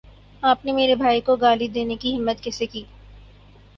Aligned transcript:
آپ 0.43 0.63
نے 0.65 0.71
میرے 0.71 0.95
بھائی 0.95 1.21
کو 1.21 1.35
گالی 1.35 1.67
دینے 1.69 1.95
کی 1.97 2.15
ہمت 2.17 2.41
کیسے 2.43 2.65
کی 2.67 2.83